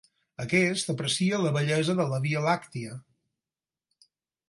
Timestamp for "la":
1.43-1.53, 2.15-2.19